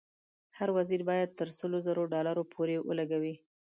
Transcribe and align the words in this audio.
هر 0.57 0.69
وزیر 0.77 1.01
باید 1.09 1.29
تر 1.39 1.47
سلو 1.57 1.77
زرو 1.87 2.03
ډالرو 2.13 2.43
پورې 2.53 2.75
ولګوي. 2.87 3.35